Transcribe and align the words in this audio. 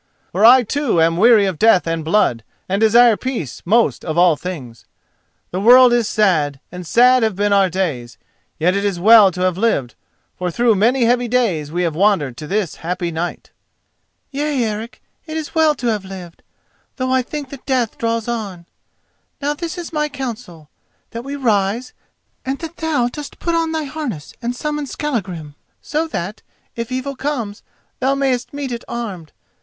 "For 0.31 0.43
I 0.43 0.63
too 0.63 0.99
am 0.99 1.15
weary 1.17 1.45
of 1.45 1.59
death 1.59 1.85
and 1.85 2.03
blood, 2.03 2.43
and 2.67 2.81
desire 2.81 3.15
peace 3.15 3.61
most 3.65 4.03
of 4.03 4.17
all 4.17 4.35
things. 4.35 4.85
The 5.51 5.59
world 5.59 5.93
is 5.93 6.07
sad, 6.07 6.59
and 6.71 6.87
sad 6.87 7.21
have 7.21 7.35
been 7.35 7.53
our 7.53 7.69
days. 7.69 8.17
Yet 8.57 8.75
it 8.75 8.83
is 8.83 8.99
well 8.99 9.29
to 9.29 9.41
have 9.41 9.59
lived, 9.59 9.93
for 10.35 10.49
through 10.49 10.73
many 10.73 11.05
heavy 11.05 11.27
days 11.27 11.71
we 11.71 11.83
have 11.83 11.93
wandered 11.95 12.35
to 12.37 12.47
this 12.47 12.77
happy 12.77 13.11
night." 13.11 13.51
"Yea, 14.31 14.63
Eric, 14.63 15.03
it 15.27 15.37
is 15.37 15.53
well 15.53 15.75
to 15.75 15.85
have 15.91 16.03
lived; 16.03 16.41
though 16.95 17.11
I 17.13 17.21
think 17.21 17.51
that 17.51 17.67
death 17.67 17.99
draws 17.99 18.27
on. 18.27 18.65
Now 19.39 19.53
this 19.53 19.77
is 19.77 19.93
my 19.93 20.09
counsel: 20.09 20.71
that 21.11 21.23
we 21.23 21.35
rise, 21.35 21.93
and 22.43 22.57
that 22.57 22.77
thou 22.77 23.07
dost 23.07 23.37
put 23.37 23.53
on 23.53 23.71
thy 23.71 23.83
harness 23.83 24.33
and 24.41 24.55
summon 24.55 24.87
Skallagrim, 24.87 25.53
so 25.79 26.07
that, 26.07 26.41
if 26.75 26.91
evil 26.91 27.15
comes, 27.15 27.61
thou 27.99 28.15
mayst 28.15 28.51
meet 28.51 28.71
it 28.71 28.83
armed. 28.87 29.31